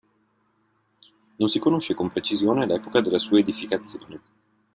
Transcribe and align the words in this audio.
Non 1.37 1.47
si 1.49 1.59
conosce 1.59 1.93
con 1.93 2.09
precisione 2.09 2.65
l'epoca 2.65 3.01
della 3.01 3.19
sua 3.19 3.37
edificazione. 3.37 4.21